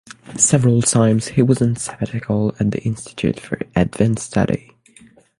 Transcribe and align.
Several 0.35 0.81
times 0.81 1.27
he 1.27 1.43
was 1.43 1.61
on 1.61 1.75
sabbatical 1.75 2.55
at 2.59 2.71
the 2.71 2.81
Institute 2.81 3.39
for 3.39 3.59
Advanced 3.75 4.25
Study. 4.25 4.71